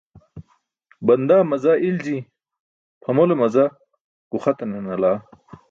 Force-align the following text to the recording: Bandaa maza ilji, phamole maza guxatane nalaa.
Bandaa 1.05 1.47
maza 1.51 1.71
ilji, 1.89 2.17
phamole 3.03 3.33
maza 3.41 3.63
guxatane 4.31 4.77
nalaa. 4.85 5.17